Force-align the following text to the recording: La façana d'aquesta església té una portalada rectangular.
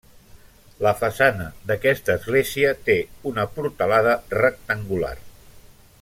La 0.85 0.93
façana 1.01 1.45
d'aquesta 1.71 2.15
església 2.21 2.71
té 2.89 2.97
una 3.33 3.47
portalada 3.59 4.15
rectangular. 4.39 5.17